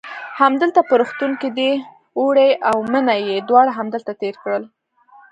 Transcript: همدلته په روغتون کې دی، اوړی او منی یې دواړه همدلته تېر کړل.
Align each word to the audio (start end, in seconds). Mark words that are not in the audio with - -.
همدلته 0.39 0.79
په 0.89 0.93
روغتون 0.99 1.31
کې 1.41 1.49
دی، 1.57 1.71
اوړی 2.19 2.49
او 2.69 2.77
منی 2.91 3.19
یې 3.29 3.37
دواړه 3.49 3.71
همدلته 3.79 4.11
تېر 4.21 4.35
کړل. 4.43 4.63